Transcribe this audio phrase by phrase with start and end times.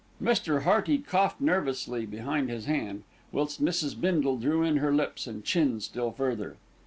[0.19, 0.63] Mr.
[0.63, 4.01] Hearty coughed nervously behind his hand; whilst Mrs.
[4.01, 6.57] Bindle drew in her lips and chin still further.